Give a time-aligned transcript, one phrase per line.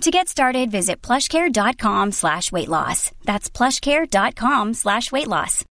[0.00, 3.10] To get started, visit plushcare.com slash weight loss.
[3.24, 5.64] That's plushcare.com slash weight loss.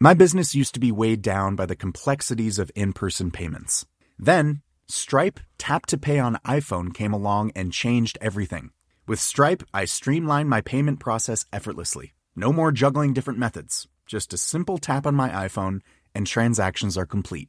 [0.00, 3.86] My business used to be weighed down by the complexities of in-person payments.
[4.18, 8.70] Then, Stripe Tap to Pay on iPhone came along and changed everything.
[9.06, 12.14] With Stripe, I streamlined my payment process effortlessly.
[12.34, 13.86] No more juggling different methods.
[14.06, 15.80] Just a simple tap on my iPhone
[16.14, 17.48] and transactions are complete.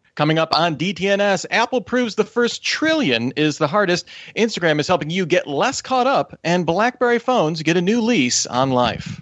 [0.21, 4.07] Coming up on DTNS, Apple proves the first trillion is the hardest.
[4.37, 8.45] Instagram is helping you get less caught up, and BlackBerry phones get a new lease
[8.45, 9.19] on life.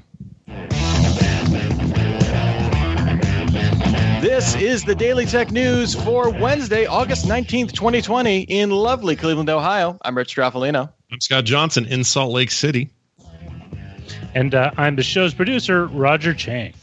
[4.19, 9.97] This is the Daily Tech News for Wednesday, August 19th, 2020, in lovely Cleveland, Ohio.
[10.02, 10.91] I'm Rich Stroffolino.
[11.13, 12.89] I'm Scott Johnson in Salt Lake City.
[14.36, 16.73] And uh, I'm the show's producer, Roger Chang.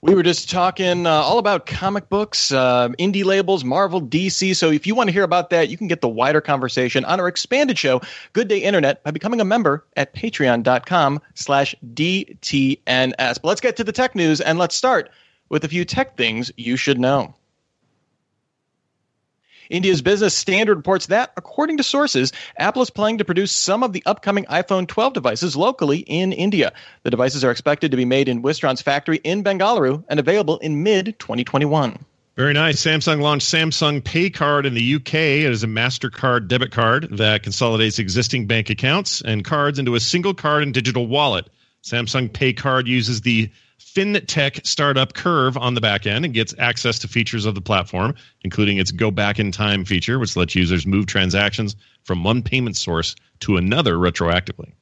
[0.00, 4.54] We were just talking uh, all about comic books, uh, indie labels, Marvel, DC.
[4.54, 7.18] So if you want to hear about that, you can get the wider conversation on
[7.18, 8.00] our expanded show,
[8.32, 13.16] Good Day Internet, by becoming a member at patreon.com slash DTNS.
[13.16, 15.10] But let's get to the tech news, and let's start
[15.48, 17.34] with a few tech things you should know.
[19.70, 23.92] India's Business Standard reports that, according to sources, Apple is planning to produce some of
[23.92, 26.72] the upcoming iPhone 12 devices locally in India.
[27.02, 30.82] The devices are expected to be made in Wistron's factory in Bengaluru and available in
[30.82, 32.04] mid 2021.
[32.36, 32.80] Very nice.
[32.80, 35.14] Samsung launched Samsung Pay Card in the UK.
[35.14, 40.00] It is a MasterCard debit card that consolidates existing bank accounts and cards into a
[40.00, 41.48] single card and digital wallet.
[41.82, 43.50] Samsung Pay Card uses the
[43.80, 48.14] FinTech startup Curve on the back end and gets access to features of the platform,
[48.42, 52.76] including its Go Back in Time feature, which lets users move transactions from one payment
[52.76, 54.72] source to another retroactively.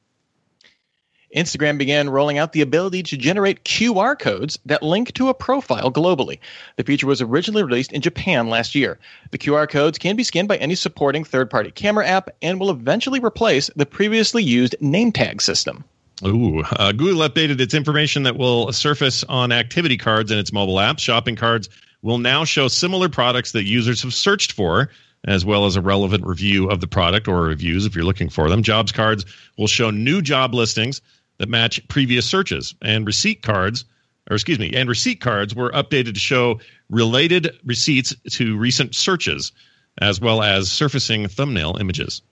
[1.35, 5.91] Instagram began rolling out the ability to generate QR codes that link to a profile
[5.91, 6.39] globally.
[6.77, 8.97] The feature was originally released in Japan last year.
[9.31, 12.71] The QR codes can be scanned by any supporting third party camera app and will
[12.71, 15.83] eventually replace the previously used name tag system.
[16.25, 20.75] Ooh, uh, Google updated its information that will surface on activity cards in its mobile
[20.75, 20.99] apps.
[20.99, 21.69] Shopping cards
[22.01, 24.89] will now show similar products that users have searched for,
[25.25, 28.49] as well as a relevant review of the product or reviews if you're looking for
[28.49, 28.63] them.
[28.63, 29.25] Jobs cards
[29.57, 31.01] will show new job listings
[31.37, 33.85] that match previous searches, and receipt cards,
[34.29, 39.51] or excuse me, and receipt cards were updated to show related receipts to recent searches,
[39.99, 42.23] as well as surfacing thumbnail images.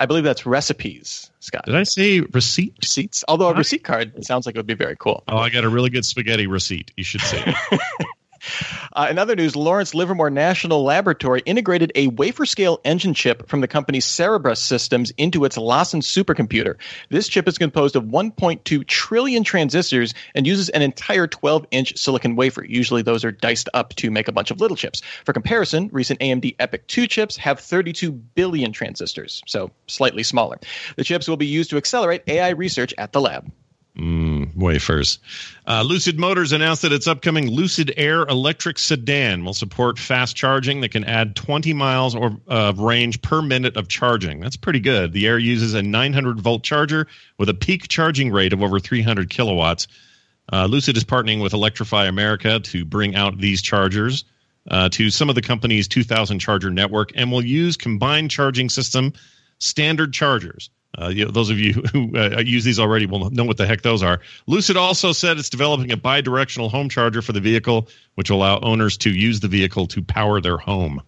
[0.00, 1.64] I, believe that's recipes, Scott.
[1.66, 2.74] Did I say receipt?
[2.82, 3.24] Receipts.
[3.28, 5.22] Although a receipt card sounds like it would be very cool.
[5.28, 6.92] Oh, I got a really good spaghetti receipt.
[6.96, 7.42] You should see.
[8.92, 13.60] Uh, in other news, Lawrence Livermore National Laboratory integrated a wafer scale engine chip from
[13.60, 16.76] the company's Cerebras systems into its Lassen supercomputer.
[17.10, 22.36] This chip is composed of 1.2 trillion transistors and uses an entire 12 inch silicon
[22.36, 22.64] wafer.
[22.64, 25.02] Usually those are diced up to make a bunch of little chips.
[25.24, 30.58] For comparison, recent AMD EPYC 2 chips have 32 billion transistors, so slightly smaller.
[30.96, 33.50] The chips will be used to accelerate AI research at the lab.
[33.96, 35.18] Mm, wafers.
[35.66, 40.80] Uh, Lucid Motors announced that its upcoming Lucid Air electric sedan will support fast charging
[40.80, 44.40] that can add 20 miles of uh, range per minute of charging.
[44.40, 45.12] That's pretty good.
[45.12, 47.06] The Air uses a 900 volt charger
[47.38, 49.88] with a peak charging rate of over 300 kilowatts.
[50.52, 54.24] Uh, Lucid is partnering with Electrify America to bring out these chargers
[54.70, 59.12] uh, to some of the company's 2000 charger network and will use combined charging system
[59.58, 60.70] standard chargers.
[61.00, 63.66] Uh, you know, those of you who uh, use these already will know what the
[63.66, 64.20] heck those are.
[64.46, 68.60] Lucid also said it's developing a bi-directional home charger for the vehicle, which will allow
[68.60, 71.02] owners to use the vehicle to power their home.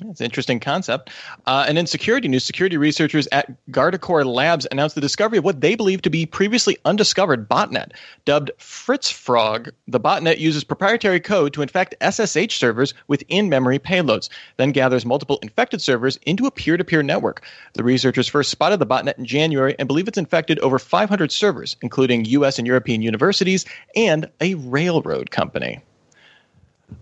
[0.00, 1.10] It's an interesting concept.
[1.46, 5.60] Uh, and in security news, security researchers at Guardicore Labs announced the discovery of what
[5.60, 7.92] they believe to be previously undiscovered botnet.
[8.24, 14.28] Dubbed FritzFrog, the botnet uses proprietary code to infect SSH servers with in memory payloads,
[14.56, 17.44] then gathers multiple infected servers into a peer to peer network.
[17.74, 21.76] The researchers first spotted the botnet in January and believe it's infected over 500 servers,
[21.82, 23.64] including US and European universities
[23.96, 25.80] and a railroad company.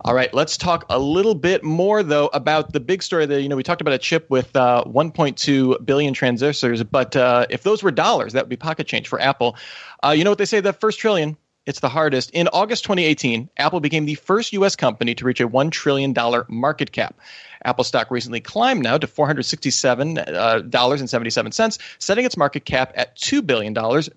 [0.00, 3.48] All right, let's talk a little bit more though about the big story that you
[3.48, 7.82] know we talked about a chip with uh, 1.2 billion transistors, but uh, if those
[7.82, 9.56] were dollars, that would be pocket change for Apple.
[10.04, 10.60] Uh, you know what they say?
[10.60, 11.36] The first trillion
[11.66, 12.30] it's the hardest.
[12.30, 14.76] In August 2018, Apple became the first U.S.
[14.76, 16.14] company to reach a $1 trillion
[16.48, 17.18] market cap.
[17.66, 23.74] Apple stock recently climbed now to $467.77, uh, setting its market cap at $2 billion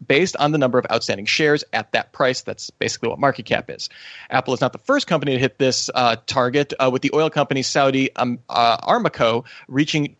[0.07, 2.41] based on the number of outstanding shares at that price.
[2.41, 3.89] That's basically what market cap is.
[4.29, 7.29] Apple is not the first company to hit this uh, target, uh, with the oil
[7.29, 10.15] company Saudi um, uh, Aramco reaching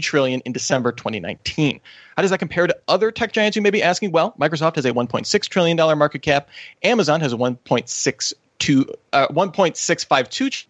[0.00, 1.80] trillion in December 2019.
[2.16, 4.12] How does that compare to other tech giants you may be asking?
[4.12, 6.48] Well, Microsoft has a 1.6 trillion dollar market cap.
[6.82, 10.66] Amazon has a 1.62 uh, 1.652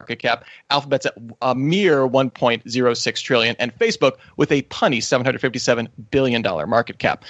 [0.00, 0.44] market cap.
[0.70, 6.98] Alphabet's at a mere 1.06 trillion and Facebook with a punny 757 billion dollar market
[6.98, 7.24] cap.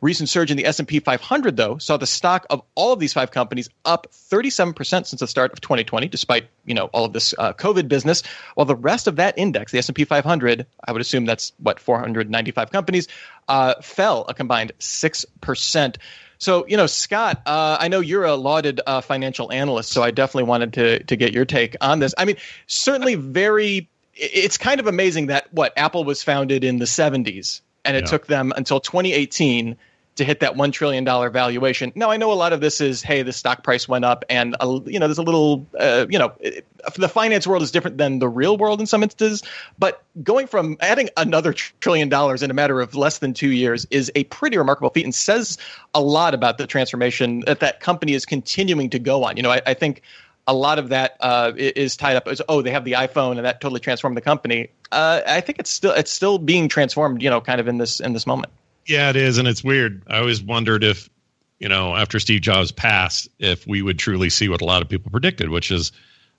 [0.00, 3.32] Recent surge in the S&P 500 though saw the stock of all of these five
[3.32, 7.52] companies up 37% since the start of 2020 despite, you know, all of this uh,
[7.52, 8.22] COVID business,
[8.54, 12.70] while the rest of that index, the S&P 500, I would assume that's what 495
[12.70, 13.08] companies,
[13.48, 15.96] uh, fell a combined 6%.
[16.38, 20.10] So, you know, Scott, uh, I know you're a lauded uh, financial analyst, so I
[20.12, 22.14] definitely wanted to to get your take on this.
[22.16, 22.36] I mean,
[22.66, 23.88] certainly very.
[24.14, 28.06] It's kind of amazing that what Apple was founded in the 70s, and it yeah.
[28.06, 29.76] took them until 2018
[30.18, 31.92] to hit that one trillion dollar valuation.
[31.94, 34.56] Now I know a lot of this is hey the stock price went up and
[34.60, 37.98] uh, you know there's a little uh, you know it, the finance world is different
[37.98, 39.42] than the real world in some instances.
[39.78, 43.86] But going from adding another trillion dollars in a matter of less than two years
[43.90, 45.58] is a pretty remarkable feat and says
[45.94, 49.36] a lot about the transformation that that company is continuing to go on.
[49.36, 50.02] You know I, I think
[50.48, 53.44] a lot of that uh, is tied up as oh they have the iPhone and
[53.44, 54.70] that totally transformed the company.
[54.90, 58.00] Uh, I think it's still it's still being transformed, you know, kind of in this
[58.00, 58.52] in this moment.
[58.86, 60.02] Yeah, it is, and it's weird.
[60.08, 61.10] I always wondered if,
[61.58, 64.88] you know, after Steve Jobs passed, if we would truly see what a lot of
[64.88, 65.92] people predicted, which is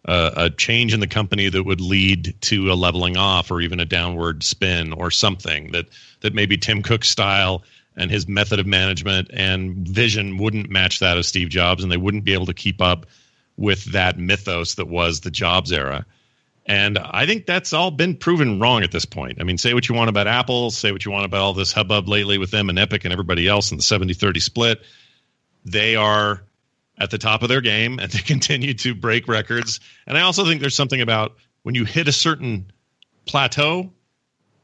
[0.06, 3.80] uh, a change in the company that would lead to a leveling off or even
[3.80, 5.88] a downward spin or something that
[6.22, 7.64] that maybe Tim Cook's style
[7.96, 11.98] and his method of management and vision wouldn't match that of Steve Jobs, and they
[11.98, 13.06] wouldn't be able to keep up
[13.58, 16.06] with that mythos that was the Jobs era.
[16.66, 19.40] And I think that's all been proven wrong at this point.
[19.42, 21.74] I mean, say what you want about Apple, say what you want about all this
[21.74, 24.82] hubbub lately with them and Epic and everybody else in the 70 30 split.
[25.66, 26.44] They are
[27.00, 29.80] at the top of their game and they continue to break records.
[30.06, 32.72] And I also think there's something about when you hit a certain
[33.26, 33.92] plateau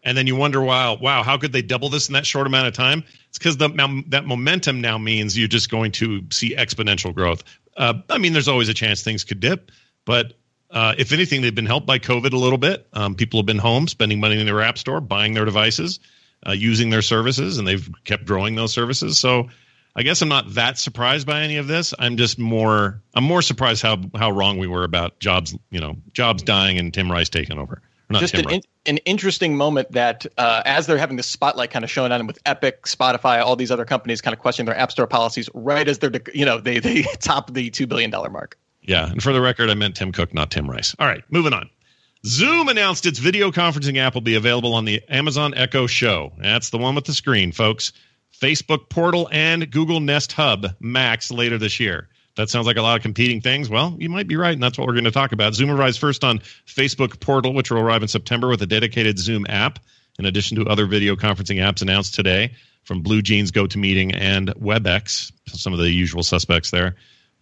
[0.04, 2.68] and then you wonder, wow, wow, how could they double this in that short amount
[2.68, 3.04] of time?
[3.30, 7.44] It's because the that momentum now means you're just going to see exponential growth.
[7.76, 9.72] Uh, I mean, there's always a chance things could dip,
[10.06, 10.34] but
[10.70, 12.88] uh, if anything, they've been helped by COVID a little bit.
[12.94, 16.00] Um, people have been home, spending money in their app store, buying their devices,
[16.46, 19.20] uh, using their services, and they've kept growing those services.
[19.20, 19.50] So
[19.96, 21.94] I guess I'm not that surprised by any of this.
[21.98, 25.96] I'm just more I'm more surprised how how wrong we were about Jobs, you know,
[26.12, 27.82] Jobs dying and Tim Rice taking over.
[28.12, 31.90] Just an, in, an interesting moment that uh, as they're having the spotlight kind of
[31.90, 34.92] showing on them with Epic, Spotify, all these other companies kind of questioning their app
[34.92, 38.58] store policies right as they're you know they they top the two billion dollar mark.
[38.82, 40.96] Yeah, and for the record, I meant Tim Cook, not Tim Rice.
[41.00, 41.70] All right, moving on.
[42.26, 46.34] Zoom announced its video conferencing app will be available on the Amazon Echo Show.
[46.38, 47.94] That's the one with the screen, folks.
[48.40, 52.10] Facebook Portal and Google Nest Hub Max later this year.
[52.36, 53.70] That sounds like a lot of competing things.
[53.70, 55.56] Well, you might be right, and that's what we're going to talk about.
[55.56, 59.46] Zoom arrives first on Facebook Portal, which will arrive in September with a dedicated Zoom
[59.48, 59.80] app,
[60.20, 65.32] in addition to other video conferencing apps announced today from Blue BlueJeans, GoToMeeting, and WebEx,
[65.48, 66.96] some of the usual suspects there.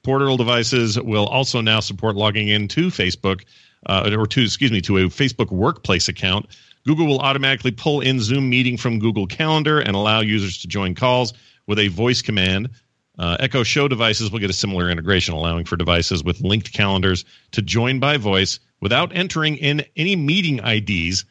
[0.04, 3.44] Portal devices will also now support logging into Facebook
[3.86, 6.48] uh, or to excuse me to a Facebook Workplace account.
[6.86, 10.96] Google will automatically pull in Zoom meeting from Google Calendar and allow users to join
[10.96, 11.34] calls
[11.66, 12.70] with a voice command.
[13.18, 17.25] Uh, Echo Show devices will get a similar integration, allowing for devices with linked calendars
[17.52, 21.25] to join by voice without entering in any meeting IDs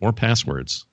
[0.00, 0.86] or passwords.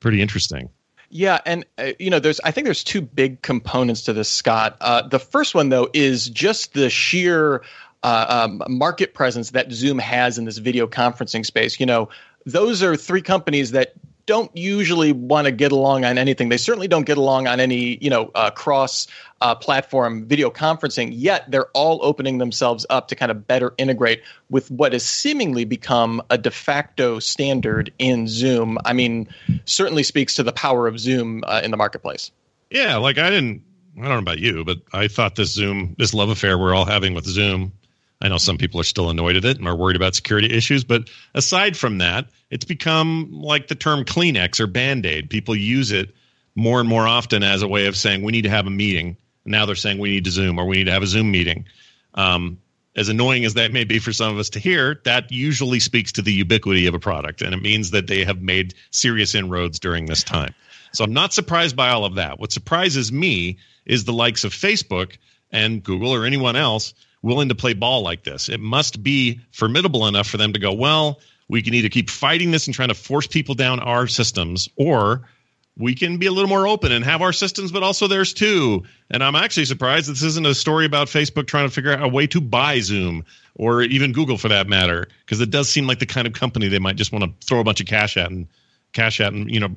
[0.00, 0.68] Pretty interesting.
[1.08, 4.76] Yeah, and uh, you know, there's I think there's two big components to this, Scott.
[4.80, 7.62] Uh, the first one though is just the sheer
[8.02, 11.80] uh, um, market presence that Zoom has in this video conferencing space.
[11.80, 12.08] You know,
[12.46, 13.94] those are three companies that
[14.26, 16.48] don't usually want to get along on anything.
[16.48, 19.06] They certainly don't get along on any, you know, uh, cross
[19.40, 21.10] uh, platform video conferencing.
[21.12, 25.64] Yet they're all opening themselves up to kind of better integrate with what has seemingly
[25.64, 28.78] become a de facto standard in Zoom.
[28.84, 29.28] I mean,
[29.64, 32.32] certainly speaks to the power of Zoom uh, in the marketplace.
[32.70, 33.62] Yeah, like I didn't.
[33.96, 36.84] I don't know about you, but I thought this Zoom, this love affair we're all
[36.84, 37.72] having with Zoom
[38.20, 40.84] I know some people are still annoyed at it and are worried about security issues,
[40.84, 45.28] but aside from that, it's become like the term Kleenex or Band Aid.
[45.28, 46.14] People use it
[46.54, 49.16] more and more often as a way of saying we need to have a meeting.
[49.44, 51.66] Now they're saying we need to Zoom or we need to have a Zoom meeting.
[52.14, 52.58] Um,
[52.96, 56.12] as annoying as that may be for some of us to hear, that usually speaks
[56.12, 59.78] to the ubiquity of a product, and it means that they have made serious inroads
[59.78, 60.54] during this time.
[60.92, 62.40] So I'm not surprised by all of that.
[62.40, 65.18] What surprises me is the likes of Facebook
[65.52, 66.94] and Google or anyone else
[67.26, 68.48] willing to play ball like this.
[68.48, 72.52] It must be formidable enough for them to go, well, we can either keep fighting
[72.52, 75.28] this and trying to force people down our systems, or
[75.76, 78.84] we can be a little more open and have our systems, but also theirs too.
[79.10, 82.08] And I'm actually surprised this isn't a story about Facebook trying to figure out a
[82.08, 83.24] way to buy Zoom
[83.56, 86.68] or even Google for that matter, because it does seem like the kind of company
[86.68, 88.46] they might just want to throw a bunch of cash at and
[88.92, 89.68] cash at and you know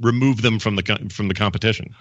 [0.00, 1.94] remove them from the from the competition.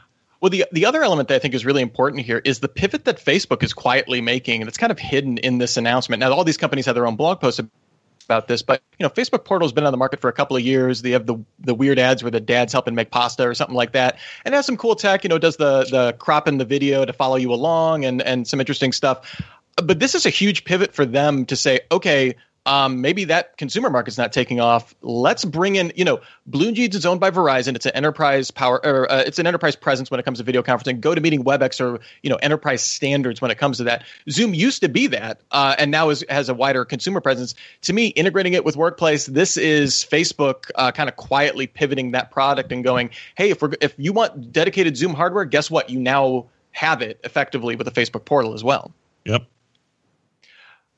[0.44, 3.06] Well, the the other element that I think is really important here is the pivot
[3.06, 6.20] that Facebook is quietly making, and it's kind of hidden in this announcement.
[6.20, 7.62] Now, all these companies have their own blog posts
[8.26, 10.58] about this, but you know, Facebook Portal has been on the market for a couple
[10.58, 11.02] of years.
[11.02, 13.94] They have the the weird ads where the dad's helping make pasta or something like
[13.94, 15.24] that, and has some cool tech.
[15.24, 18.46] You know, does the the crop in the video to follow you along, and and
[18.46, 19.42] some interesting stuff.
[19.78, 22.36] But this is a huge pivot for them to say, okay,
[22.66, 24.96] um, maybe that consumer market's not taking off.
[25.02, 27.76] Let's bring in, you know, BlueJeans is owned by Verizon.
[27.76, 30.64] It's an enterprise power, or uh, it's an enterprise presence when it comes to video
[30.64, 31.02] conferencing.
[31.02, 34.06] Go to meeting WebEx or you know, enterprise standards when it comes to that.
[34.30, 37.54] Zoom used to be that, uh, and now is, has a wider consumer presence.
[37.82, 42.32] To me, integrating it with Workplace, this is Facebook uh, kind of quietly pivoting that
[42.32, 45.90] product and going, hey, if we're if you want dedicated Zoom hardware, guess what?
[45.90, 48.94] You now have it effectively with the Facebook portal as well.
[49.26, 49.44] Yep.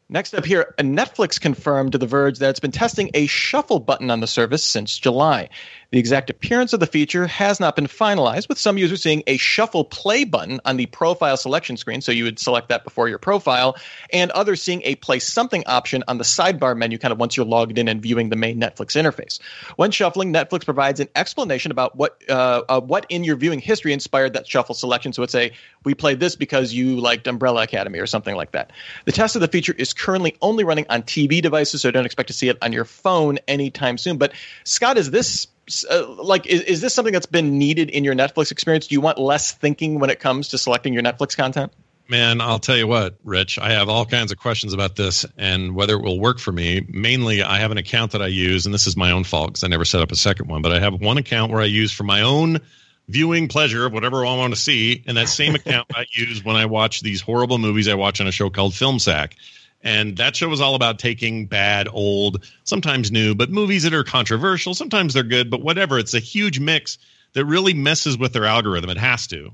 [0.07, 4.11] Next up here, Netflix confirmed to The Verge that it's been testing a shuffle button
[4.11, 5.49] on the service since July.
[5.95, 9.37] The exact appearance of the feature has not been finalized, with some users seeing a
[9.37, 13.17] shuffle play button on the profile selection screen, so you would select that before your
[13.17, 13.77] profile,
[14.11, 17.45] and others seeing a play something option on the sidebar menu kind of once you're
[17.45, 19.39] logged in and viewing the main Netflix interface.
[19.77, 23.93] When shuffling, Netflix provides an explanation about what uh, uh, what in your viewing history
[23.93, 25.13] inspired that shuffle selection.
[25.13, 25.53] So it's a
[25.85, 28.73] we played this because you liked Umbrella Academy or something like that.
[29.05, 32.27] The test of the feature is currently only running on TV devices, so don't expect
[32.27, 34.17] to see it on your phone anytime soon.
[34.17, 34.33] But
[34.65, 35.47] Scott, is this
[35.89, 38.87] uh, like is, is this something that's been needed in your netflix experience?
[38.87, 41.73] Do you want less thinking when it comes to selecting your netflix content?
[42.07, 45.75] Man i'll tell you what rich i have all kinds of questions about this and
[45.75, 46.85] whether it will work for me.
[46.87, 49.63] Mainly i have an account that i use and this is my own fault because
[49.63, 51.91] i never set up a second one but i have one account where i use
[51.91, 52.59] for my own
[53.07, 56.55] viewing pleasure of whatever i want to see and that same account i use when
[56.55, 59.35] i watch these horrible movies i watch on a show called film sack
[59.85, 64.03] and that show was all about taking bad, old, sometimes new, but movies that are
[64.03, 64.73] controversial.
[64.73, 65.99] Sometimes they're good, but whatever.
[65.99, 66.97] It's a huge mix
[67.33, 68.89] that really messes with their algorithm.
[68.89, 69.53] It has to.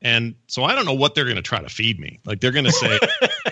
[0.00, 2.20] And so I don't know what they're going to try to feed me.
[2.24, 2.98] Like they're going to say,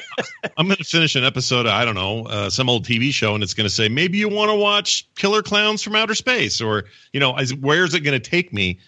[0.56, 3.34] I'm going to finish an episode of, I don't know, uh, some old TV show,
[3.34, 6.60] and it's going to say, maybe you want to watch Killer Clowns from Outer Space,
[6.60, 8.78] or, you know, where is it going to take me?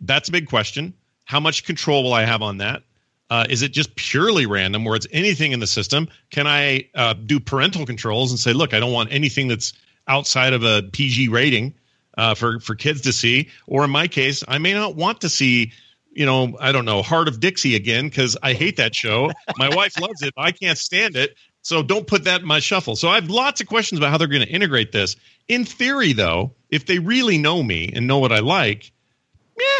[0.00, 0.94] That's a big question.
[1.24, 2.84] How much control will I have on that?
[3.32, 6.06] Uh, is it just purely random where it's anything in the system?
[6.28, 9.72] Can I uh, do parental controls and say, look, I don't want anything that's
[10.06, 11.72] outside of a PG rating
[12.18, 13.48] uh, for for kids to see?
[13.66, 15.72] Or in my case, I may not want to see,
[16.12, 19.30] you know, I don't know, Hart of Dixie again because I hate that show.
[19.56, 20.34] My wife loves it.
[20.36, 21.34] I can't stand it.
[21.62, 22.96] So don't put that in my shuffle.
[22.96, 25.16] So I have lots of questions about how they're going to integrate this.
[25.48, 28.92] In theory, though, if they really know me and know what I like,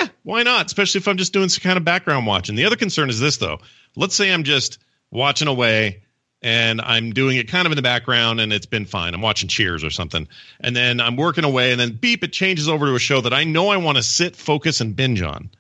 [0.01, 0.67] yeah, why not?
[0.67, 2.55] Especially if I'm just doing some kind of background watching.
[2.55, 3.59] The other concern is this, though.
[3.97, 4.79] Let's say I'm just
[5.11, 6.03] watching away
[6.43, 9.15] and I'm doing it kind of in the background and it's been fine.
[9.15, 10.27] I'm watching Cheers or something.
[10.61, 13.33] And then I'm working away and then beep, it changes over to a show that
[13.33, 15.51] I know I want to sit, focus, and binge on.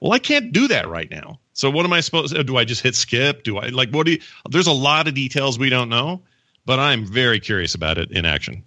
[0.00, 1.40] Well, I can't do that right now.
[1.54, 2.58] So what am I supposed to do?
[2.58, 3.42] I just hit skip?
[3.42, 6.20] Do I like what do you, there's a lot of details we don't know,
[6.66, 8.62] but I'm very curious about it in action.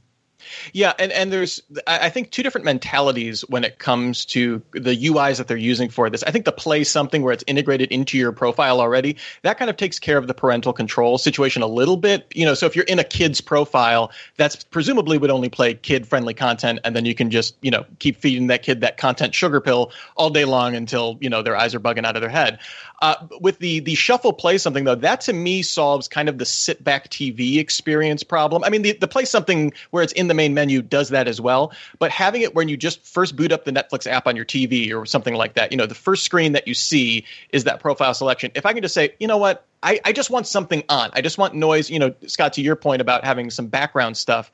[0.74, 5.38] Yeah, and, and there's I think two different mentalities when it comes to the UIs
[5.38, 6.24] that they're using for this.
[6.24, 9.78] I think the play something where it's integrated into your profile already, that kind of
[9.78, 12.28] takes care of the parental control situation a little bit.
[12.34, 16.08] You know, so if you're in a kid's profile, that's presumably would only play kid
[16.08, 19.34] friendly content, and then you can just, you know, keep feeding that kid that content
[19.34, 22.30] sugar pill all day long until, you know, their eyes are bugging out of their
[22.30, 22.60] head.
[23.02, 26.46] Uh, with the the shuffle play something though, that to me solves kind of the
[26.46, 28.64] sit back TV experience problem.
[28.64, 31.42] I mean, the, the play something where it's in the main menu does that as
[31.42, 31.74] well.
[32.00, 34.94] But having it when you just first boot up the Netflix app on your TV
[34.94, 38.14] or something like that, you know, the first screen that you see is that profile
[38.14, 38.52] selection.
[38.56, 41.10] If I can just say, you know what, I, I just want something on.
[41.14, 41.90] I just want noise.
[41.90, 44.50] You know, Scott, to your point about having some background stuff.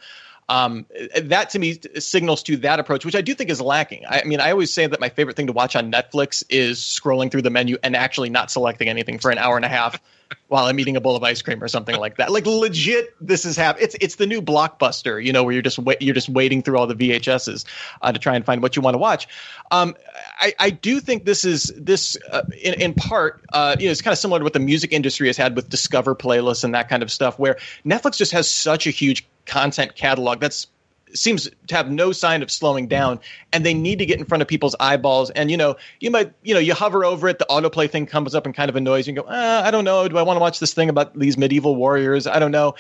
[0.48, 0.86] Um,
[1.20, 4.06] that to me signals to that approach, which I do think is lacking.
[4.08, 7.32] I, mean, I always say that my favorite thing to watch on Netflix is scrolling
[7.32, 10.00] through the menu and actually not selecting anything for an hour and a half
[10.48, 12.32] while I'm eating a bowl of ice cream or something like that.
[12.32, 13.86] Like legit, this is happening.
[13.86, 16.78] It's it's the new blockbuster, you know, where you're just wa- you're just waiting through
[16.78, 17.66] all the VHSs
[18.04, 19.28] uh, to try and find what you want to watch.
[19.72, 19.96] Um,
[20.40, 24.02] I, I do think this is this uh, in, in part, uh, you know, it's
[24.02, 26.88] kind of similar to what the music industry has had with Discover playlists and that
[26.88, 30.68] kind of stuff, where Netflix just has such a huge content catalog that's
[31.14, 33.20] seems to have no sign of slowing down
[33.54, 35.30] and they need to get in front of people's eyeballs.
[35.32, 38.36] And you know you might you know you hover over it the autoplay thing comes
[38.36, 40.08] up and kind of annoys you and go uh, i don't know.
[40.08, 42.28] Do i want to watch this thing about these medieval warriors?
[42.28, 42.76] I don't know.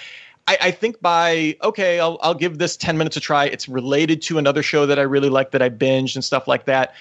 [0.47, 3.45] I, I, think by okay I'll, I'll give this 10 minutes a try.
[3.45, 6.65] It's related to another show that i really like that i binged and stuff like
[6.65, 6.93] that.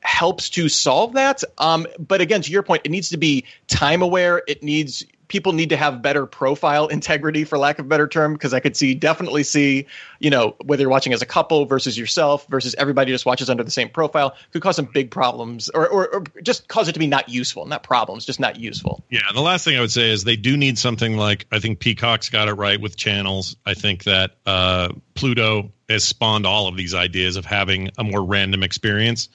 [0.00, 1.42] Helps to solve that.
[1.58, 4.42] Um, but again to your point it needs to be time aware.
[4.46, 8.34] It needs people need to have better profile integrity, for lack of a better term,
[8.34, 9.86] because I could see definitely see,
[10.18, 13.64] you know, whether you're watching as a couple versus yourself versus everybody just watches under
[13.64, 16.98] the same profile could cause some big problems or, or, or just cause it to
[16.98, 19.02] be not useful, not problems, just not useful.
[19.08, 19.20] Yeah.
[19.32, 22.28] The last thing I would say is they do need something like I think Peacock's
[22.28, 23.56] got it right with channels.
[23.64, 28.22] I think that uh, Pluto has spawned all of these ideas of having a more
[28.22, 29.30] random experience.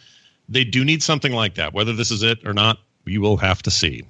[0.47, 1.73] They do need something like that.
[1.73, 4.03] Whether this is it or not, we will have to see.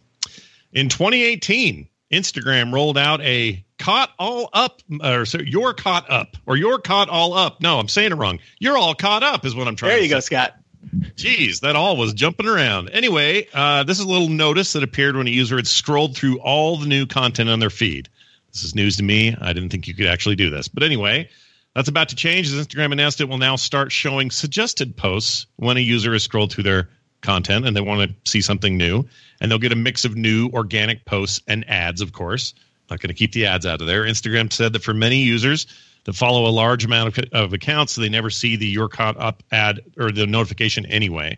[0.73, 6.57] In 2018, Instagram rolled out a caught all up, or so you're caught up, or
[6.57, 7.61] you're caught all up.
[7.61, 8.39] No, I'm saying it wrong.
[8.59, 9.91] You're all caught up is what I'm trying.
[9.91, 9.95] To.
[9.95, 10.19] There you go.
[10.19, 10.55] Scott.
[11.15, 12.89] Jeez, that all was jumping around.
[12.89, 16.39] Anyway, uh, this is a little notice that appeared when a user had scrolled through
[16.39, 18.09] all the new content on their feed.
[18.53, 19.35] This is news to me.
[19.39, 21.29] I didn't think you could actually do this, but anyway,
[21.75, 25.77] that's about to change as Instagram announced it will now start showing suggested posts when
[25.77, 26.89] a user has scrolled through their
[27.21, 29.05] content and they want to see something new.
[29.39, 32.53] And they'll get a mix of new organic posts and ads, of course.
[32.89, 34.03] Not going to keep the ads out of there.
[34.03, 35.67] Instagram said that for many users
[36.05, 39.43] that follow a large amount of, of accounts, they never see the You're Caught Up
[39.51, 41.37] ad or the notification anyway.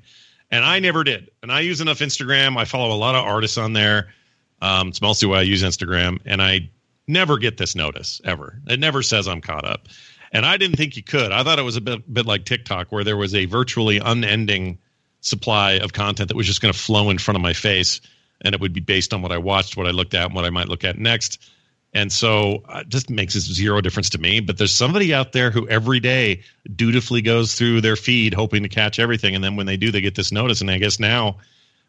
[0.51, 1.29] And I never did.
[1.41, 2.57] And I use enough Instagram.
[2.57, 4.13] I follow a lot of artists on there.
[4.61, 6.19] Um, it's mostly why I use Instagram.
[6.25, 6.69] And I
[7.07, 8.59] never get this notice ever.
[8.67, 9.87] It never says I'm caught up.
[10.31, 11.31] And I didn't think you could.
[11.31, 14.77] I thought it was a bit, bit like TikTok, where there was a virtually unending
[15.21, 18.01] supply of content that was just going to flow in front of my face
[18.41, 20.45] and it would be based on what I watched, what I looked at, and what
[20.45, 21.51] I might look at next.
[21.93, 24.39] And so uh, just makes zero difference to me.
[24.41, 28.69] But there's somebody out there who every day dutifully goes through their feed hoping to
[28.69, 29.35] catch everything.
[29.35, 30.61] And then when they do, they get this notice.
[30.61, 31.37] And I guess now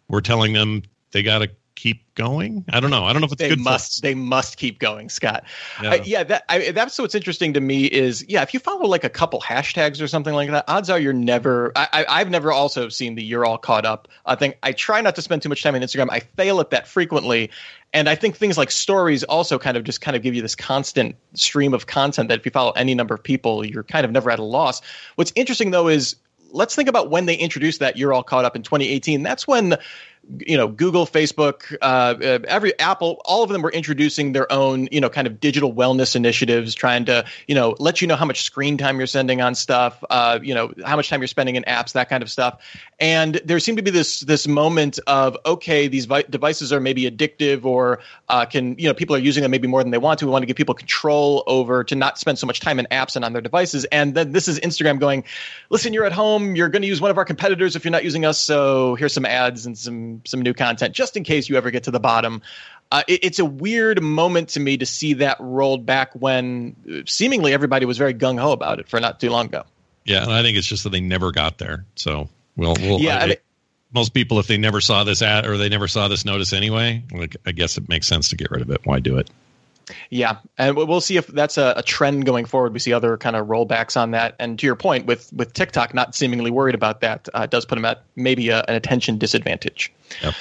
[0.09, 2.64] we're telling them they got to keep going?
[2.70, 3.04] I don't know.
[3.04, 3.61] I don't know if it's they good.
[3.61, 5.44] Must they must keep going, Scott?
[5.83, 8.42] Yeah, uh, yeah that I, that's what's interesting to me is yeah.
[8.42, 11.72] If you follow like a couple hashtags or something like that, odds are you're never.
[11.76, 15.00] I, I, have never also seen the "you're all caught up" I think I try
[15.00, 16.09] not to spend too much time on Instagram.
[16.11, 17.50] I fail at that frequently,
[17.92, 20.54] and I think things like stories also kind of just kind of give you this
[20.54, 24.11] constant stream of content that if you follow any number of people, you're kind of
[24.11, 24.83] never at a loss.
[25.14, 26.16] What's interesting though is
[26.52, 29.76] let's think about when they introduced that you're all caught up in 2018 that's when
[30.38, 34.88] you know google facebook uh, uh, every apple all of them were introducing their own
[34.90, 38.25] you know kind of digital wellness initiatives trying to you know let you know how
[38.25, 41.57] much screen time you're sending on stuff uh, you know how much time you're spending
[41.57, 42.61] in apps that kind of stuff.
[42.99, 47.11] And there seemed to be this this moment of okay these vi- devices are maybe
[47.11, 50.19] addictive or uh, can you know people are using them maybe more than they want
[50.21, 50.27] to.
[50.27, 53.16] We want to give people control over to not spend so much time in apps
[53.16, 53.85] and on their devices.
[53.87, 55.25] And then this is instagram going
[55.71, 56.57] listen you're at home.
[56.57, 58.38] You're going to use one of our competitors if you're not using us.
[58.38, 61.85] So here's some ads and some some new content just in case you ever get
[61.85, 62.42] to the bottom.
[62.92, 67.02] Uh, it, it's a weird moment to me to see that rolled back when uh,
[67.06, 69.64] seemingly everybody was very gung ho about it for not too long ago.
[70.04, 71.85] Yeah, and I think it's just that they never got there.
[71.94, 73.18] So we'll, we'll yeah.
[73.18, 73.37] I, I
[73.92, 77.02] most people, if they never saw this ad or they never saw this notice anyway,
[77.12, 78.80] like, I guess it makes sense to get rid of it.
[78.85, 79.30] Why do it?
[80.11, 82.72] Yeah, and we'll see if that's a, a, trend going forward.
[82.72, 84.37] We see other kind of rollbacks on that.
[84.38, 87.76] And to your point, with with TikTok not seemingly worried about that, uh, does put
[87.76, 89.92] them at maybe a, an attention disadvantage.
[90.22, 90.35] Yep.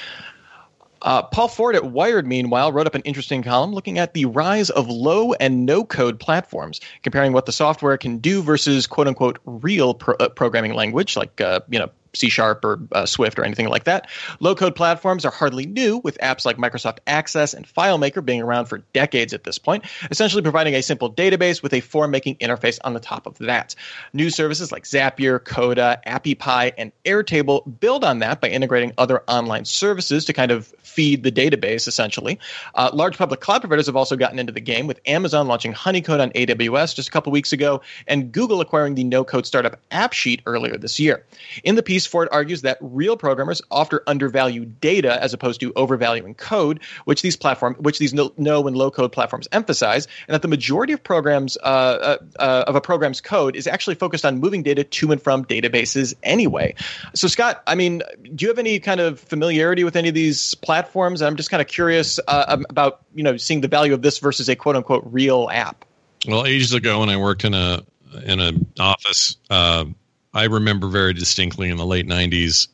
[1.02, 4.70] Uh, Paul Ford at Wired, meanwhile, wrote up an interesting column looking at the rise
[4.70, 9.40] of low and no code platforms, comparing what the software can do versus quote unquote
[9.46, 13.44] real pro- uh, programming language like uh, you know C Sharp or uh, Swift or
[13.44, 14.08] anything like that.
[14.40, 18.66] Low code platforms are hardly new, with apps like Microsoft Access and FileMaker being around
[18.66, 22.80] for decades at this point, essentially providing a simple database with a form making interface
[22.84, 23.76] on the top of that.
[24.14, 29.66] New services like Zapier, Coda, AppyPie, and Airtable build on that by integrating other online
[29.66, 32.40] services to kind of feed the database, essentially.
[32.76, 36.22] Uh, large public cloud providers have also gotten into the game, with Amazon launching Honeycode
[36.22, 40.42] on AWS just a couple weeks ago, and Google acquiring the no code startup AppSheet
[40.46, 41.26] earlier this year.
[41.64, 46.36] In the piece, Ford argues that real programmers often undervalue data as opposed to overvaluing
[46.36, 50.42] code, which these platform, which these no, no and low code platforms emphasize, and that
[50.42, 54.40] the majority of programs uh, uh, uh, of a program's code is actually focused on
[54.40, 56.76] moving data to and from databases anyway.
[57.14, 58.02] So, Scott, I mean,
[58.36, 61.22] do you have any kind of familiarity with any of these platforms?
[61.22, 64.20] I'm just kind of curious uh, um, about you know seeing the value of this
[64.20, 65.86] versus a quote unquote real app.
[66.28, 67.84] Well, ages ago when I worked in a
[68.26, 69.86] in an office, uh,
[70.40, 72.70] I remember very distinctly in the late '90s.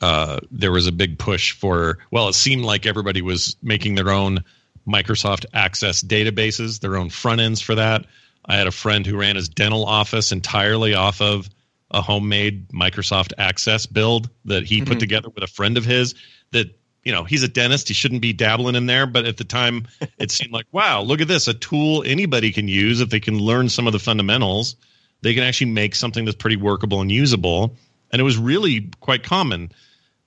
[0.00, 1.98] Uh, there was a big push for.
[2.10, 4.42] Well, it seemed like everybody was making their own
[4.88, 8.06] Microsoft Access databases, their own front ends for that.
[8.46, 11.50] I had a friend who ran his dental office entirely off of
[11.90, 14.86] a homemade Microsoft Access build that he mm-hmm.
[14.86, 16.14] put together with a friend of his.
[16.52, 16.68] That
[17.04, 19.86] you know he's a dentist, he shouldn't be dabbling in there, but at the time
[20.18, 23.38] it seemed like wow, look at this, a tool anybody can use if they can
[23.38, 24.76] learn some of the fundamentals.
[25.22, 27.76] They can actually make something that's pretty workable and usable,
[28.10, 29.70] and it was really quite common.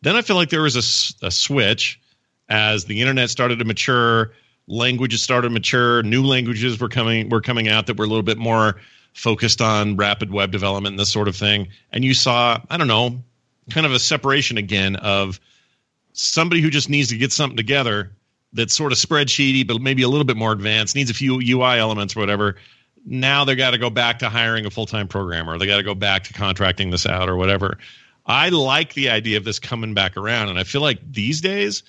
[0.02, 0.76] Then I feel like there was
[1.22, 2.00] a, a switch
[2.50, 4.34] as the internet started to mature
[4.68, 8.24] languages started to mature new languages were coming were coming out that were a little
[8.24, 8.80] bit more
[9.14, 12.88] focused on rapid web development and this sort of thing and you saw i don't
[12.88, 13.22] know
[13.70, 15.40] kind of a separation again of
[16.14, 18.12] somebody who just needs to get something together
[18.54, 21.78] that's sort of spreadsheety but maybe a little bit more advanced needs a few ui
[21.78, 22.56] elements or whatever
[23.06, 25.96] now they got to go back to hiring a full-time programmer they got to go
[25.96, 27.78] back to contracting this out or whatever
[28.26, 31.84] i like the idea of this coming back around and i feel like these days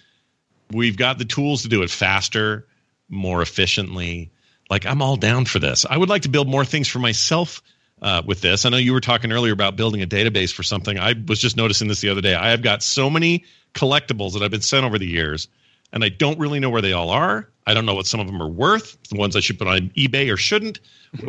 [0.72, 2.66] we've got the tools to do it faster,
[3.08, 4.30] more efficiently.
[4.70, 5.84] Like I'm all down for this.
[5.88, 7.62] I would like to build more things for myself
[8.02, 8.64] uh, with this.
[8.64, 10.98] I know you were talking earlier about building a database for something.
[10.98, 12.34] I was just noticing this the other day.
[12.34, 15.48] I have got so many collectibles that I've been sent over the years,
[15.92, 17.48] and I don't really know where they all are.
[17.66, 18.98] I don't know what some of them are worth.
[19.10, 20.80] The ones I should put on eBay or shouldn't.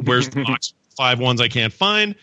[0.04, 0.74] Where's the box?
[0.98, 2.16] Five ones I can't find.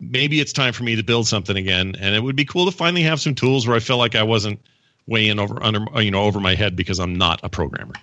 [0.00, 2.72] Maybe it's time for me to build something again, and it would be cool to
[2.72, 4.60] finally have some tools where I feel like I wasn't
[5.06, 7.94] weigh in over under you know over my head because I'm not a programmer.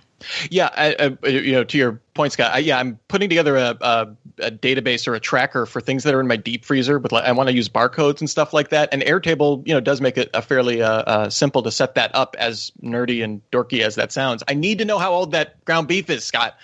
[0.49, 2.53] Yeah, I, I, you know, to your point, Scott.
[2.53, 6.13] I, yeah, I'm putting together a, a, a, database or a tracker for things that
[6.13, 8.89] are in my deep freezer, but I want to use barcodes and stuff like that.
[8.91, 12.13] And Airtable, you know, does make it a fairly uh, uh, simple to set that
[12.13, 12.35] up.
[12.37, 15.87] As nerdy and dorky as that sounds, I need to know how old that ground
[15.87, 16.55] beef is, Scott.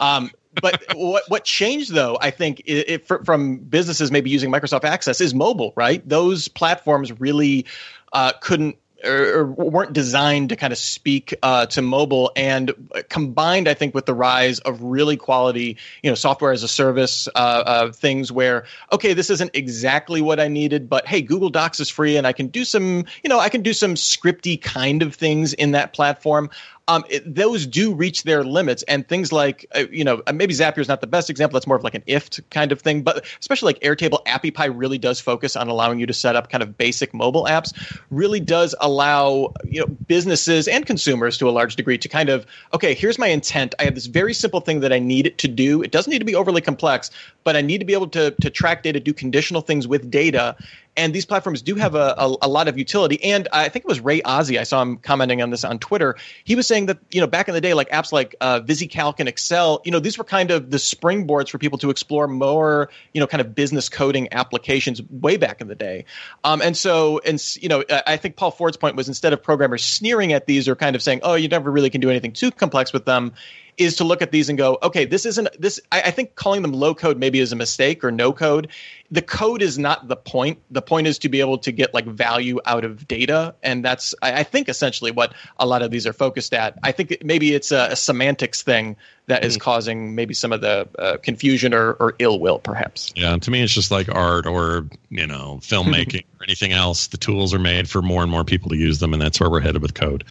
[0.00, 4.84] Um, but what what changed though, I think, it, it, from businesses maybe using Microsoft
[4.84, 6.06] Access is mobile, right?
[6.08, 7.66] Those platforms really
[8.12, 12.72] uh, couldn't or, weren't designed to kind of speak uh, to mobile and
[13.08, 17.28] combined i think with the rise of really quality you know software as a service
[17.34, 21.80] uh, uh, things where okay this isn't exactly what i needed but hey google docs
[21.80, 25.02] is free and i can do some you know i can do some scripty kind
[25.02, 26.50] of things in that platform
[26.90, 28.82] um, it, those do reach their limits.
[28.84, 31.54] And things like, uh, you know, uh, maybe Zapier is not the best example.
[31.54, 33.02] That's more of like an IFT kind of thing.
[33.02, 36.62] But especially like Airtable, AppyPie really does focus on allowing you to set up kind
[36.64, 37.72] of basic mobile apps.
[38.10, 42.44] Really does allow you know businesses and consumers to a large degree to kind of
[42.74, 43.72] okay, here's my intent.
[43.78, 45.82] I have this very simple thing that I need it to do.
[45.82, 47.12] It doesn't need to be overly complex,
[47.44, 50.56] but I need to be able to to track data, do conditional things with data,
[50.96, 53.22] and these platforms do have a, a, a, lot of utility.
[53.22, 54.58] And I think it was Ray Ozzie.
[54.58, 56.16] I saw him commenting on this on Twitter.
[56.44, 59.16] He was saying that you know back in the day, like apps like uh, VisiCalc
[59.18, 62.90] and Excel, you know, these were kind of the springboards for people to explore more,
[63.14, 66.04] you know, kind of business coding applications way back in the day.
[66.44, 69.84] Um, and so, and you know, I think Paul Ford's point was instead of programmers
[69.84, 72.50] sneering at these or kind of saying, "Oh, you never really can do anything too
[72.50, 73.32] complex with them,"
[73.80, 75.80] is to look at these and go, okay, this isn't this.
[75.90, 78.68] I, I, think calling them low code maybe is a mistake or no code.
[79.10, 80.58] The code is not the point.
[80.70, 84.14] The point is to be able to get like value out of data, and that's
[84.20, 86.78] I, I think essentially what a lot of these are focused at.
[86.82, 88.96] I think maybe it's a, a semantics thing
[89.28, 89.60] that is mm.
[89.60, 93.14] causing maybe some of the uh, confusion or, or ill will, perhaps.
[93.16, 97.06] Yeah, to me, it's just like art or you know filmmaking or anything else.
[97.06, 99.48] The tools are made for more and more people to use them, and that's where
[99.48, 100.24] we're headed with code.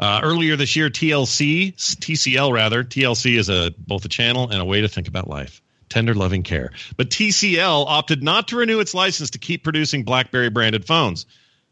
[0.00, 4.64] Uh, earlier this year, TLC, TCL rather, TLC is a both a channel and a
[4.64, 5.60] way to think about life.
[5.90, 6.72] Tender loving care.
[6.96, 11.26] But TCL opted not to renew its license to keep producing BlackBerry branded phones,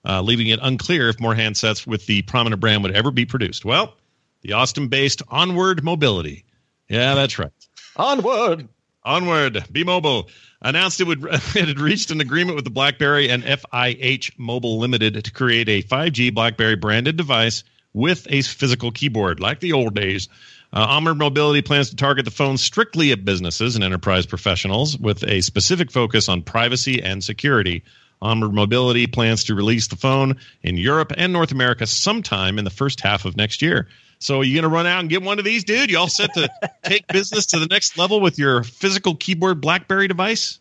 [0.07, 3.65] uh, leaving it unclear if more handsets with the prominent brand would ever be produced.
[3.65, 3.95] Well,
[4.43, 6.45] the Austin based Onward Mobility.
[6.87, 7.53] Yeah, that's right.
[7.97, 8.69] Onward.
[9.05, 10.29] Onward, B-Mobile
[10.61, 15.25] announced it would it had reached an agreement with the BlackBerry and FIH Mobile Limited
[15.25, 17.65] to create a 5G BlackBerry branded device
[17.99, 20.29] with a physical keyboard, like the old days.
[20.73, 25.41] Uh, Mobility plans to target the phone strictly at businesses and enterprise professionals with a
[25.41, 27.83] specific focus on privacy and security.
[28.23, 32.71] Onward Mobility plans to release the phone in Europe and North America sometime in the
[32.71, 33.89] first half of next year.
[34.21, 35.91] So, are you going to run out and get one of these, dude?
[35.91, 36.49] You all set to
[36.85, 40.59] take business to the next level with your physical keyboard BlackBerry device?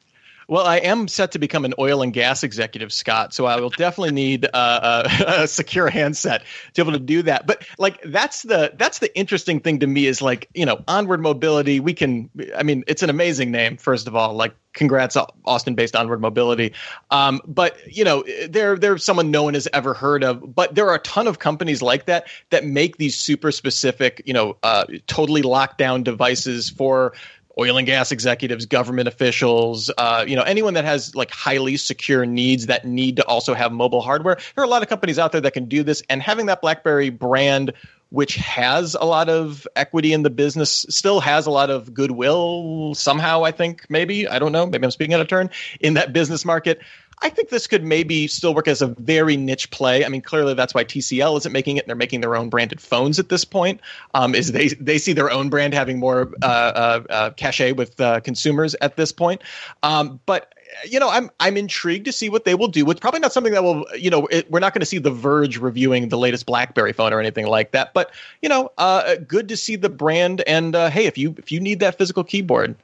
[0.48, 3.34] Well, I am set to become an oil and gas executive, Scott.
[3.34, 7.22] So I will definitely need uh, a, a, secure handset to be able to do
[7.24, 7.46] that.
[7.46, 11.22] But like that's the that's the interesting thing to me is like you know onward
[11.22, 11.80] mobility.
[11.80, 12.30] We can.
[12.56, 13.76] I mean, it's an amazing name.
[13.78, 16.72] First of all, like congrats austin-based onward mobility
[17.10, 20.88] um, but you know they're they're someone no one has ever heard of but there
[20.88, 24.86] are a ton of companies like that that make these super specific you know uh,
[25.08, 27.14] totally locked down devices for
[27.60, 32.26] oil and gas executives, government officials, uh, you know, anyone that has like highly secure
[32.26, 34.36] needs that need to also have mobile hardware.
[34.56, 36.62] There are a lot of companies out there that can do this, and having that
[36.62, 37.74] BlackBerry brand
[38.10, 42.94] which has a lot of equity in the business, still has a lot of goodwill
[42.96, 44.28] somehow, I think, maybe.
[44.28, 44.66] I don't know.
[44.66, 45.50] Maybe I'm speaking out of turn
[45.82, 46.80] in that business market.
[47.20, 50.06] I think this could maybe still work as a very niche play.
[50.06, 51.88] I mean, clearly that's why TCL isn't making it.
[51.88, 53.82] They're making their own branded phones at this point.
[54.14, 58.00] Um, is they they see their own brand having more uh, uh, uh, cachet with
[58.00, 59.42] uh, consumers at this point.
[59.82, 60.54] Um, but
[60.86, 62.90] you know, I'm I'm intrigued to see what they will do.
[62.92, 65.12] It's probably not something that will, you know, it, we're not going to see The
[65.12, 67.94] Verge reviewing the latest BlackBerry phone or anything like that.
[67.94, 70.44] But you know, uh, good to see the brand.
[70.46, 72.76] And uh, hey, if you if you need that physical keyboard,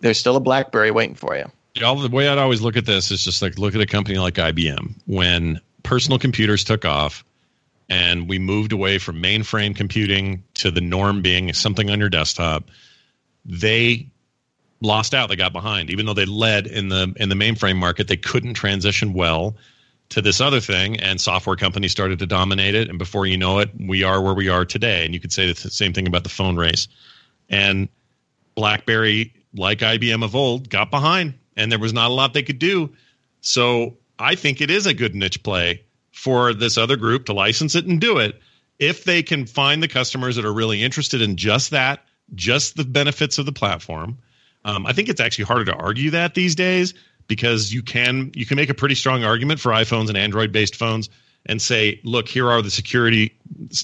[0.00, 1.50] there's still a BlackBerry waiting for you.
[1.76, 4.18] Yeah, the way I'd always look at this is just like look at a company
[4.18, 7.22] like IBM when personal computers took off
[7.88, 12.64] and we moved away from mainframe computing to the norm being something on your desktop.
[13.44, 14.08] They
[14.80, 15.28] lost out.
[15.28, 18.08] They got behind, even though they led in the in the mainframe market.
[18.08, 19.54] They couldn't transition well
[20.08, 22.88] to this other thing, and software companies started to dominate it.
[22.88, 25.04] And before you know it, we are where we are today.
[25.04, 26.88] And you could say the same thing about the phone race.
[27.48, 27.88] And
[28.54, 32.58] BlackBerry, like IBM of old, got behind, and there was not a lot they could
[32.58, 32.94] do.
[33.40, 37.74] So I think it is a good niche play for this other group to license
[37.74, 38.40] it and do it
[38.78, 42.84] if they can find the customers that are really interested in just that, just the
[42.84, 44.18] benefits of the platform
[44.66, 46.92] um, I think it's actually harder to argue that these days
[47.28, 50.74] because you can you can make a pretty strong argument for iPhones and Android based
[50.74, 51.08] phones
[51.48, 53.32] and say, look, here are the security,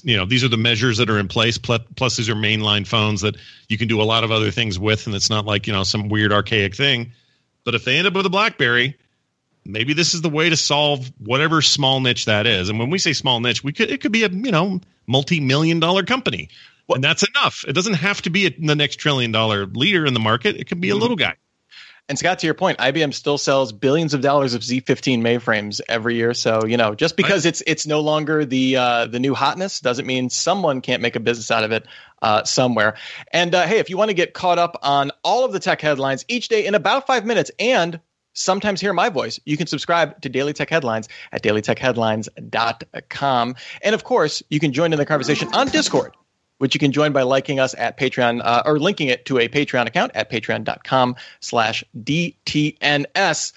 [0.03, 1.57] you know, these are the measures that are in place.
[1.57, 3.37] Plus, plus, these are mainline phones that
[3.69, 5.83] you can do a lot of other things with, and it's not like you know
[5.83, 7.13] some weird archaic thing.
[7.65, 8.97] But if they end up with a BlackBerry,
[9.65, 12.69] maybe this is the way to solve whatever small niche that is.
[12.69, 15.39] And when we say small niche, we could it could be a you know multi
[15.39, 16.49] million dollar company
[16.87, 17.63] well, and that's enough.
[17.67, 20.57] It doesn't have to be a, the next trillion dollar leader in the market.
[20.57, 21.01] It could be a mm-hmm.
[21.01, 21.35] little guy.
[22.13, 26.13] And Scott, to your point, IBM still sells billions of dollars of Z15 mainframes every
[26.13, 26.35] year.
[26.35, 30.05] So you know, just because it's it's no longer the uh, the new hotness doesn't
[30.05, 31.87] mean someone can't make a business out of it
[32.21, 32.97] uh, somewhere.
[33.31, 35.81] And uh, hey, if you want to get caught up on all of the tech
[35.81, 37.99] headlines each day in about five minutes, and
[38.33, 43.55] sometimes hear my voice, you can subscribe to Daily Tech Headlines at dailytechheadlines.com.
[43.81, 46.13] And of course, you can join in the conversation on Discord
[46.63, 49.49] which you can join by liking us at Patreon uh, or linking it to a
[49.49, 53.51] Patreon account at patreon.com slash DTNS.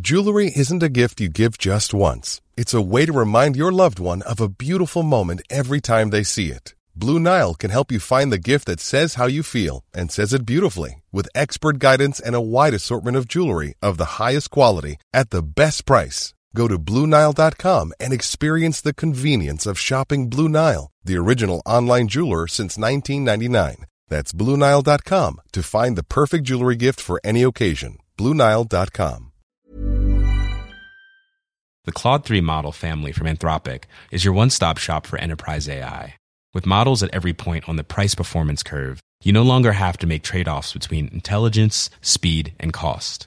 [0.00, 2.40] Jewelry isn't a gift you give just once.
[2.56, 6.22] It's a way to remind your loved one of a beautiful moment every time they
[6.22, 6.74] see it.
[6.94, 10.32] Blue Nile can help you find the gift that says how you feel and says
[10.32, 14.98] it beautifully with expert guidance and a wide assortment of jewelry of the highest quality
[15.12, 16.32] at the best price.
[16.54, 22.46] Go to BlueNile.com and experience the convenience of shopping Blue Nile, the original online jeweler
[22.46, 23.86] since 1999.
[24.08, 27.98] That's BlueNile.com to find the perfect jewelry gift for any occasion.
[28.18, 29.32] BlueNile.com.
[31.84, 36.14] The Claude 3 model family from Anthropic is your one stop shop for enterprise AI.
[36.54, 40.06] With models at every point on the price performance curve, you no longer have to
[40.06, 43.26] make trade offs between intelligence, speed, and cost.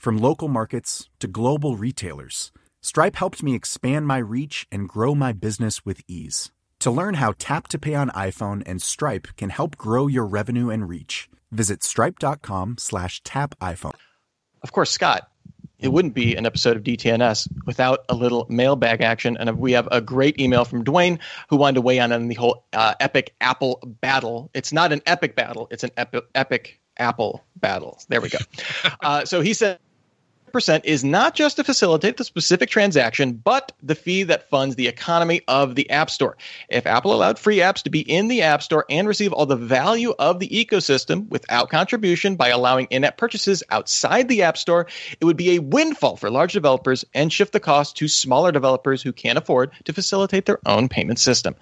[0.00, 5.32] From local markets to global retailers, Stripe helped me expand my reach and grow my
[5.32, 6.50] business with ease.
[6.78, 10.70] To learn how Tap to Pay on iPhone and Stripe can help grow your revenue
[10.70, 13.92] and reach, visit stripe.com slash tap iPhone.
[14.62, 15.28] Of course, Scott,
[15.78, 19.36] it wouldn't be an episode of DTNS without a little mailbag action.
[19.36, 21.18] And we have a great email from Dwayne
[21.50, 24.50] who wanted to weigh in on the whole uh, epic Apple battle.
[24.54, 28.00] It's not an epic battle, it's an epi- epic Apple battle.
[28.08, 28.38] There we go.
[29.02, 29.78] uh, so he said,
[30.52, 34.88] percent is not just to facilitate the specific transaction, but the fee that funds the
[34.88, 36.36] economy of the App Store.
[36.68, 39.56] If Apple allowed free apps to be in the App Store and receive all the
[39.56, 44.86] value of the ecosystem without contribution by allowing in app purchases outside the App Store,
[45.20, 49.02] it would be a windfall for large developers and shift the cost to smaller developers
[49.02, 51.54] who can't afford to facilitate their own payment system.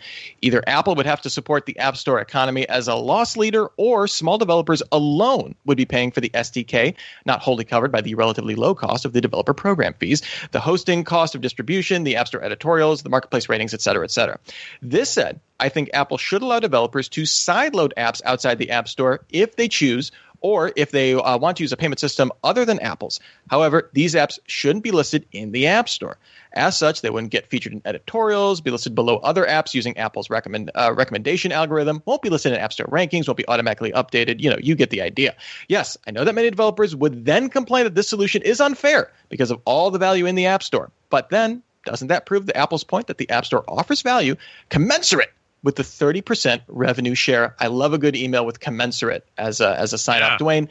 [0.43, 4.07] Either Apple would have to support the App Store economy as a loss leader, or
[4.09, 8.55] small developers alone would be paying for the SDK, not wholly covered by the relatively
[8.55, 12.43] low cost of the developer program fees, the hosting cost of distribution, the App Store
[12.43, 14.39] editorials, the marketplace ratings, et cetera, et cetera.
[14.81, 19.25] This said, I think Apple should allow developers to sideload apps outside the App Store
[19.29, 22.79] if they choose or if they uh, want to use a payment system other than
[22.81, 23.21] Apple's.
[23.51, 26.19] However, these apps shouldn't be listed in the App Store.
[26.53, 30.31] As such, they wouldn't get featured in editorials, be listed below other apps using Apple's
[30.31, 34.41] recommend, uh, recommendation algorithm, won't be listed in App Store rankings, won't be automatically updated.
[34.41, 35.37] You know, you get the idea.
[35.69, 39.51] Yes, I know that many developers would then complain that this solution is unfair because
[39.51, 40.91] of all the value in the App Store.
[41.11, 44.37] But then, doesn't that prove the Apple's point that the App Store offers value
[44.69, 47.55] commensurate with the 30% revenue share.
[47.59, 50.35] I love a good email with commensurate as a, as a sign Yeah.
[50.35, 50.41] up.
[50.41, 50.69] Dwayne,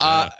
[0.00, 0.30] uh,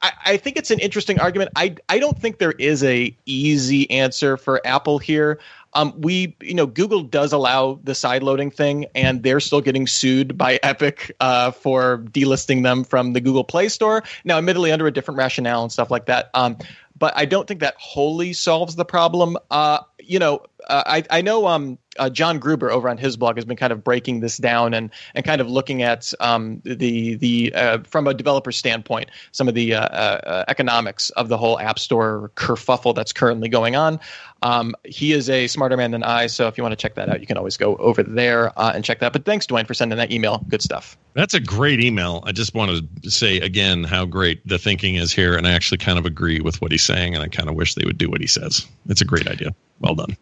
[0.00, 1.50] I, I think it's an interesting argument.
[1.54, 5.38] I, I don't think there is a easy answer for Apple here.
[5.74, 9.86] Um, we, you know, Google does allow the side loading thing, and they're still getting
[9.86, 14.02] sued by Epic uh, for delisting them from the Google Play Store.
[14.24, 16.30] Now, admittedly, under a different rationale and stuff like that.
[16.34, 16.58] Um,
[17.02, 19.36] but I don't think that wholly solves the problem.
[19.50, 23.34] Uh, you know, uh, I, I know um, uh, John Gruber over on his blog
[23.34, 27.16] has been kind of breaking this down and and kind of looking at um, the
[27.16, 31.58] the uh, from a developer standpoint some of the uh, uh, economics of the whole
[31.58, 33.98] App Store kerfuffle that's currently going on.
[34.42, 37.08] Um, he is a smarter man than I, so if you want to check that
[37.08, 39.12] out, you can always go over there uh, and check that.
[39.12, 40.44] But thanks, Dwayne, for sending that email.
[40.48, 40.96] Good stuff.
[41.14, 42.22] That's a great email.
[42.24, 45.78] I just want to say again how great the thinking is here, and I actually
[45.78, 48.08] kind of agree with what he's saying, and I kind of wish they would do
[48.08, 48.66] what he says.
[48.88, 49.54] It's a great idea.
[49.80, 50.16] Well done.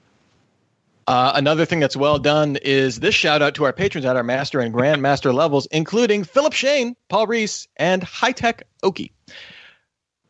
[1.06, 4.22] Uh, another thing that's well done is this shout out to our patrons at our
[4.22, 9.12] master and grandmaster levels, including Philip Shane, Paul Reese, and High Tech Oki.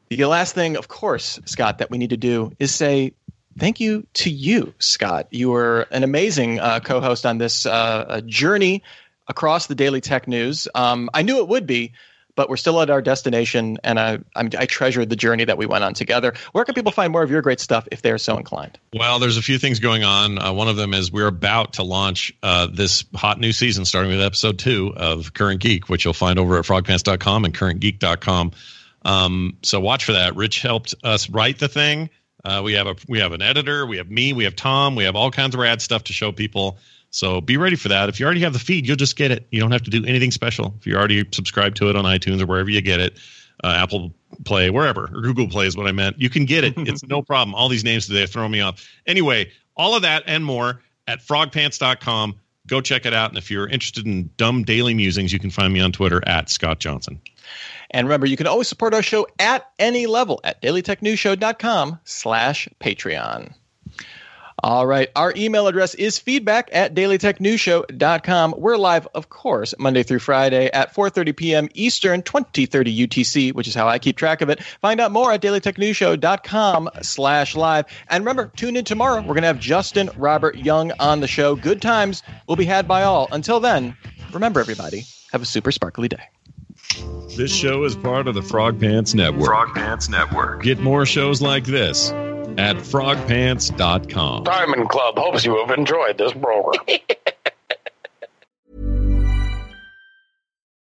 [0.09, 3.12] The last thing, of course, Scott, that we need to do is say
[3.59, 5.29] thank you to you, Scott.
[5.31, 8.83] You were an amazing uh, co host on this uh, journey
[9.30, 10.68] across the daily tech news.
[10.74, 11.92] Um, I knew it would be.
[12.36, 15.66] But we're still at our destination, and I, I'm, I treasure the journey that we
[15.66, 16.32] went on together.
[16.52, 18.78] Where can people find more of your great stuff if they're so inclined?
[18.94, 20.38] Well, there's a few things going on.
[20.38, 24.12] Uh, one of them is we're about to launch uh, this hot new season, starting
[24.12, 28.52] with episode two of Current Geek, which you'll find over at frogpants.com and currentgeek.com.
[29.02, 30.36] Um, so watch for that.
[30.36, 32.10] Rich helped us write the thing.
[32.44, 35.04] Uh, we have a we have an editor, we have me, we have Tom, we
[35.04, 36.78] have all kinds of rad stuff to show people.
[37.11, 38.09] So be ready for that.
[38.09, 39.46] If you already have the feed, you'll just get it.
[39.51, 40.75] You don't have to do anything special.
[40.79, 43.18] If you're already subscribed to it on iTunes or wherever you get it,
[43.62, 46.20] uh, Apple Play, wherever, or Google Play is what I meant.
[46.20, 46.75] You can get it.
[46.77, 47.55] It's no problem.
[47.55, 48.88] All these names today throw me off.
[49.07, 52.37] Anyway, all of that and more at frogpants.com.
[52.66, 53.31] Go check it out.
[53.31, 56.49] And if you're interested in dumb daily musings, you can find me on Twitter at
[56.49, 57.20] Scott Johnson.
[57.90, 63.53] And remember, you can always support our show at any level at dailytechnewsshow.com slash Patreon.
[64.62, 65.09] All right.
[65.16, 68.55] Our email address is feedback at dailytechnewsshow.com.
[68.59, 71.68] We're live, of course, Monday through Friday at 4.30 p.m.
[71.73, 74.62] Eastern, 2030 UTC, which is how I keep track of it.
[74.83, 77.87] Find out more at dailytechnewsshow.com slash live.
[78.09, 79.20] And remember, tune in tomorrow.
[79.23, 81.57] We're going to have Justin Robert Young on the show.
[81.57, 83.29] Good times will be had by all.
[83.33, 83.96] Until then,
[84.31, 86.29] remember, everybody, have a super sparkly day.
[87.35, 89.46] This show is part of the Frog Pants Network.
[89.46, 90.62] Frog Pants Network.
[90.62, 92.12] Get more shows like this
[92.58, 94.44] at frogpants.com.
[94.44, 96.84] Diamond Club hopes you have enjoyed this program.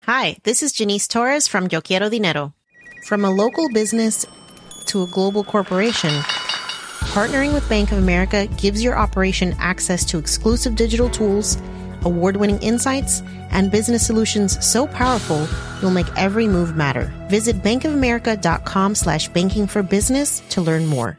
[0.04, 2.54] Hi, this is Janice Torres from Yo Quiero Dinero.
[3.06, 4.24] From a local business
[4.86, 6.10] to a global corporation,
[7.10, 11.58] partnering with Bank of America gives your operation access to exclusive digital tools,
[12.02, 15.48] award winning insights, and business solutions so powerful,
[15.82, 17.12] you'll make every move matter.
[17.28, 21.18] Visit bankofamerica.com slash banking for business to learn more.